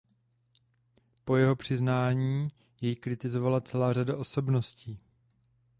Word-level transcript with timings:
Po 1.25 1.35
jeho 1.37 1.55
přiznání 1.55 2.47
jej 2.81 2.95
kritizovala 2.95 3.61
celá 3.61 3.93
řada 3.93 4.17
osobností. 4.17 4.99